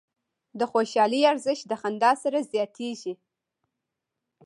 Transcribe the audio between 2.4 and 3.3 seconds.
زیاتېږي.